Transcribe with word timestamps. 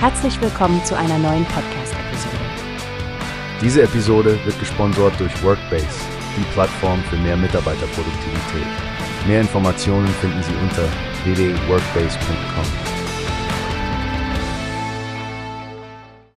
Herzlich 0.00 0.40
willkommen 0.40 0.84
zu 0.84 0.96
einer 0.96 1.18
neuen 1.18 1.44
Podcast-Episode. 1.46 2.36
Diese 3.60 3.82
Episode 3.82 4.38
wird 4.44 4.56
gesponsert 4.60 5.18
durch 5.18 5.42
Workbase, 5.42 5.88
die 6.36 6.44
Plattform 6.52 7.00
für 7.10 7.16
mehr 7.16 7.36
Mitarbeiterproduktivität. 7.36 8.68
Mehr 9.26 9.40
Informationen 9.40 10.06
finden 10.06 10.40
Sie 10.44 10.54
unter 10.62 10.84
www.workbase.com. 11.24 12.64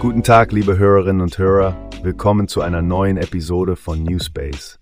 Guten 0.00 0.22
Tag, 0.22 0.52
liebe 0.52 0.78
Hörerinnen 0.78 1.20
und 1.20 1.36
Hörer. 1.36 1.76
Willkommen 2.02 2.48
zu 2.48 2.62
einer 2.62 2.80
neuen 2.80 3.18
Episode 3.18 3.76
von 3.76 4.02
Newspace. 4.02 4.80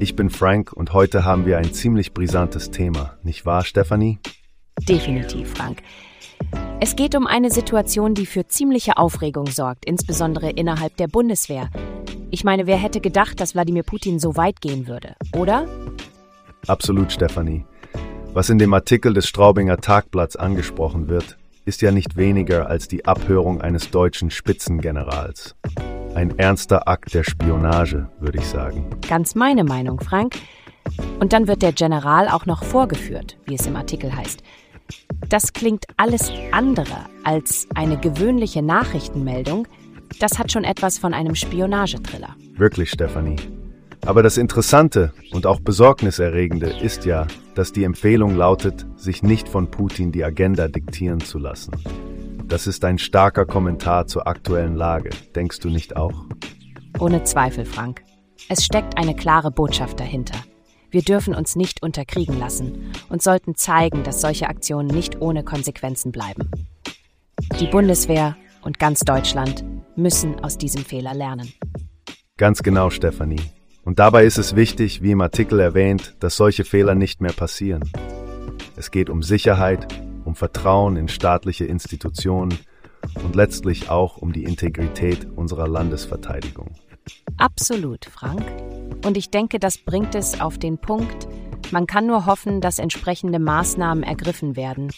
Ich 0.00 0.16
bin 0.16 0.28
Frank 0.28 0.72
und 0.72 0.92
heute 0.92 1.24
haben 1.24 1.46
wir 1.46 1.56
ein 1.58 1.72
ziemlich 1.72 2.12
brisantes 2.12 2.72
Thema, 2.72 3.16
nicht 3.22 3.46
wahr, 3.46 3.64
Stephanie? 3.64 4.18
Definitiv, 4.88 5.54
Frank. 5.54 5.84
Es 6.84 6.96
geht 6.96 7.14
um 7.14 7.28
eine 7.28 7.52
Situation, 7.52 8.12
die 8.12 8.26
für 8.26 8.48
ziemliche 8.48 8.96
Aufregung 8.96 9.46
sorgt, 9.46 9.84
insbesondere 9.84 10.50
innerhalb 10.50 10.96
der 10.96 11.06
Bundeswehr. 11.06 11.70
Ich 12.32 12.42
meine, 12.42 12.66
wer 12.66 12.76
hätte 12.76 13.00
gedacht, 13.00 13.38
dass 13.38 13.54
Wladimir 13.54 13.84
Putin 13.84 14.18
so 14.18 14.34
weit 14.34 14.60
gehen 14.60 14.88
würde, 14.88 15.14
oder? 15.36 15.68
Absolut, 16.66 17.12
Stefanie. 17.12 17.64
Was 18.32 18.50
in 18.50 18.58
dem 18.58 18.74
Artikel 18.74 19.14
des 19.14 19.28
Straubinger 19.28 19.76
Tagblatts 19.76 20.34
angesprochen 20.34 21.06
wird, 21.06 21.38
ist 21.66 21.82
ja 21.82 21.92
nicht 21.92 22.16
weniger 22.16 22.68
als 22.68 22.88
die 22.88 23.04
Abhörung 23.04 23.60
eines 23.60 23.92
deutschen 23.92 24.32
Spitzengenerals. 24.32 25.54
Ein 26.16 26.36
ernster 26.36 26.88
Akt 26.88 27.14
der 27.14 27.22
Spionage, 27.22 28.08
würde 28.18 28.38
ich 28.38 28.46
sagen. 28.46 28.90
Ganz 29.08 29.36
meine 29.36 29.62
Meinung, 29.62 30.00
Frank. 30.00 30.34
Und 31.20 31.32
dann 31.32 31.46
wird 31.46 31.62
der 31.62 31.70
General 31.70 32.28
auch 32.28 32.44
noch 32.44 32.64
vorgeführt, 32.64 33.36
wie 33.46 33.54
es 33.54 33.68
im 33.68 33.76
Artikel 33.76 34.16
heißt. 34.16 34.42
Das 35.32 35.54
klingt 35.54 35.86
alles 35.96 36.30
andere 36.50 37.06
als 37.24 37.66
eine 37.74 37.98
gewöhnliche 37.98 38.60
Nachrichtenmeldung. 38.60 39.66
Das 40.20 40.38
hat 40.38 40.52
schon 40.52 40.62
etwas 40.62 40.98
von 40.98 41.14
einem 41.14 41.34
Spionagetriller. 41.34 42.36
Wirklich, 42.58 42.90
Stefanie. 42.90 43.36
Aber 44.04 44.22
das 44.22 44.36
Interessante 44.36 45.14
und 45.32 45.46
auch 45.46 45.60
Besorgniserregende 45.60 46.66
ist 46.66 47.06
ja, 47.06 47.26
dass 47.54 47.72
die 47.72 47.84
Empfehlung 47.84 48.36
lautet, 48.36 48.84
sich 48.96 49.22
nicht 49.22 49.48
von 49.48 49.70
Putin 49.70 50.12
die 50.12 50.22
Agenda 50.22 50.68
diktieren 50.68 51.20
zu 51.20 51.38
lassen. 51.38 51.72
Das 52.46 52.66
ist 52.66 52.84
ein 52.84 52.98
starker 52.98 53.46
Kommentar 53.46 54.06
zur 54.08 54.26
aktuellen 54.26 54.76
Lage, 54.76 55.08
denkst 55.34 55.60
du 55.60 55.70
nicht 55.70 55.96
auch? 55.96 56.26
Ohne 57.00 57.24
Zweifel, 57.24 57.64
Frank. 57.64 58.02
Es 58.50 58.66
steckt 58.66 58.98
eine 58.98 59.16
klare 59.16 59.50
Botschaft 59.50 59.98
dahinter. 59.98 60.36
Wir 60.92 61.00
dürfen 61.00 61.34
uns 61.34 61.56
nicht 61.56 61.82
unterkriegen 61.82 62.38
lassen 62.38 62.92
und 63.08 63.22
sollten 63.22 63.54
zeigen, 63.54 64.04
dass 64.04 64.20
solche 64.20 64.48
Aktionen 64.48 64.88
nicht 64.88 65.22
ohne 65.22 65.42
Konsequenzen 65.42 66.12
bleiben. 66.12 66.50
Die 67.58 67.66
Bundeswehr 67.66 68.36
und 68.60 68.78
ganz 68.78 69.00
Deutschland 69.00 69.64
müssen 69.96 70.38
aus 70.44 70.58
diesem 70.58 70.84
Fehler 70.84 71.14
lernen. 71.14 71.50
Ganz 72.36 72.62
genau, 72.62 72.90
Stefanie. 72.90 73.40
Und 73.84 74.00
dabei 74.00 74.26
ist 74.26 74.36
es 74.36 74.54
wichtig, 74.54 75.02
wie 75.02 75.12
im 75.12 75.22
Artikel 75.22 75.60
erwähnt, 75.60 76.14
dass 76.20 76.36
solche 76.36 76.64
Fehler 76.64 76.94
nicht 76.94 77.22
mehr 77.22 77.32
passieren. 77.32 77.90
Es 78.76 78.90
geht 78.90 79.08
um 79.08 79.22
Sicherheit, 79.22 79.86
um 80.26 80.34
Vertrauen 80.34 80.96
in 80.96 81.08
staatliche 81.08 81.64
Institutionen 81.64 82.58
und 83.24 83.34
letztlich 83.34 83.88
auch 83.88 84.18
um 84.18 84.34
die 84.34 84.44
Integrität 84.44 85.26
unserer 85.36 85.68
Landesverteidigung. 85.68 86.70
Absolut, 87.38 88.04
Frank. 88.04 88.44
Und 89.04 89.16
ich 89.16 89.30
denke, 89.30 89.58
das 89.58 89.78
bringt 89.78 90.14
es 90.14 90.40
auf 90.40 90.58
den 90.58 90.78
Punkt, 90.78 91.28
man 91.72 91.86
kann 91.86 92.06
nur 92.06 92.26
hoffen, 92.26 92.60
dass 92.60 92.78
entsprechende 92.78 93.38
Maßnahmen 93.38 94.04
ergriffen 94.04 94.56
werden. 94.56 94.92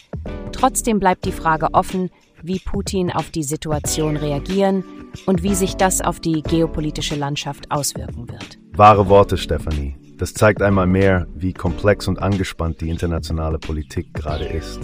Trotzdem 0.51 0.99
bleibt 0.99 1.23
die 1.25 1.31
Frage 1.31 1.73
offen, 1.73 2.09
wie 2.43 2.59
Putin 2.59 3.11
auf 3.11 3.29
die 3.29 3.43
Situation 3.43 4.17
reagieren 4.17 4.83
und 5.25 5.41
wie 5.41 5.55
sich 5.55 5.75
das 5.75 6.01
auf 6.01 6.19
die 6.19 6.41
geopolitische 6.41 7.15
Landschaft 7.15 7.71
auswirken 7.71 8.29
wird. 8.29 8.59
Wahre 8.73 9.07
Worte, 9.07 9.37
Stefanie. 9.37 9.95
Das 10.17 10.33
zeigt 10.33 10.61
einmal 10.61 10.87
mehr, 10.87 11.27
wie 11.33 11.53
komplex 11.53 12.07
und 12.07 12.19
angespannt 12.19 12.81
die 12.81 12.89
internationale 12.89 13.57
Politik 13.57 14.13
gerade 14.13 14.45
ist. 14.45 14.79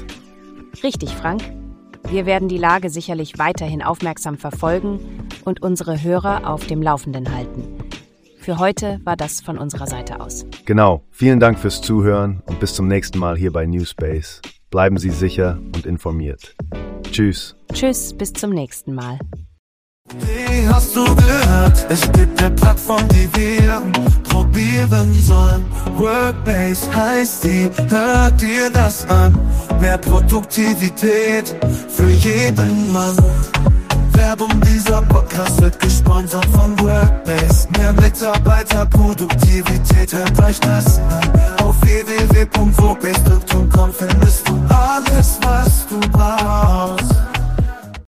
Richtig, 0.83 1.09
Frank. 1.11 1.41
Wir 2.09 2.25
werden 2.25 2.47
die 2.47 2.57
Lage 2.57 2.89
sicherlich 2.89 3.37
weiterhin 3.37 3.81
aufmerksam 3.81 4.37
verfolgen 4.37 4.99
und 5.45 5.61
unsere 5.61 6.01
Hörer 6.01 6.49
auf 6.49 6.67
dem 6.67 6.81
Laufenden 6.81 7.33
halten. 7.33 7.80
Für 8.41 8.57
heute 8.57 8.99
war 9.03 9.15
das 9.15 9.39
von 9.39 9.59
unserer 9.59 9.85
Seite 9.85 10.19
aus. 10.19 10.47
Genau. 10.65 11.03
Vielen 11.11 11.39
Dank 11.39 11.59
fürs 11.59 11.79
Zuhören 11.79 12.41
und 12.47 12.59
bis 12.59 12.73
zum 12.73 12.87
nächsten 12.87 13.19
Mal 13.19 13.37
hier 13.37 13.53
bei 13.53 13.67
Newspace. 13.67 14.41
Bleiben 14.71 14.97
Sie 14.97 15.11
sicher 15.11 15.59
und 15.75 15.85
informiert. 15.85 16.55
Tschüss. 17.11 17.55
Tschüss, 17.71 18.13
bis 18.13 18.33
zum 18.33 18.49
nächsten 18.49 18.95
Mal. 18.95 19.19
Wie 20.09 20.67
hast 20.67 20.95
du 20.95 21.03
gehört? 21.03 21.85
Es 21.89 22.11
gibt 22.13 22.41
eine 22.41 22.49
Plattform, 22.55 23.07
die 23.09 23.29
wir 23.35 23.79
probieren 24.23 25.13
sollen. 25.13 25.63
Workbase 25.97 26.95
heißt 26.95 27.43
die, 27.43 27.69
hört 27.89 28.41
dir 28.41 28.71
das 28.71 29.07
an. 29.07 29.37
Mehr 29.79 29.99
Produktivität 29.99 31.55
für 31.89 32.09
jeden 32.09 32.91
Mann. 32.91 33.15
Werbung, 34.13 34.61
dieser 34.61 35.01
Podcast 35.03 35.61
wird 35.61 35.79
gesponsert 35.79 36.45
von 36.45 36.60
Hört 40.11 40.41
euch 40.41 40.59
das 40.59 40.90